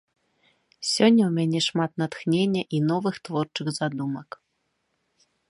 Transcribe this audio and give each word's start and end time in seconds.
Сёння 0.91 1.23
ў 1.25 1.31
мяне 1.39 1.59
шмат 1.67 1.91
натхнення 2.03 2.63
і 2.79 2.81
новых 2.93 3.15
творчых 3.29 3.67
задумак. 3.79 4.29